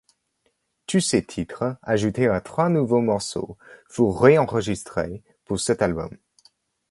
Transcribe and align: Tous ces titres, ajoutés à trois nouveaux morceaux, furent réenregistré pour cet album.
Tous 0.87 0.99
ces 0.99 1.23
titres, 1.23 1.77
ajoutés 1.83 2.27
à 2.27 2.41
trois 2.41 2.69
nouveaux 2.69 3.01
morceaux, 3.01 3.55
furent 3.87 4.19
réenregistré 4.19 5.21
pour 5.45 5.59
cet 5.59 5.83
album. 5.83 6.09